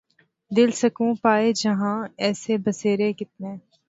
دل 0.51 0.69
سکوں 0.81 1.11
پائے 1.23 1.51
جہاں 1.61 1.97
ایسے 2.17 2.57
بسیرے 2.65 3.11
کتنے 3.13 3.55